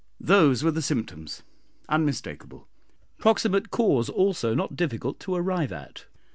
[0.19, 1.43] Those were the symptoms
[1.87, 2.67] unmistakable.
[3.19, 6.05] Proximate cause also not difficult to arrive at.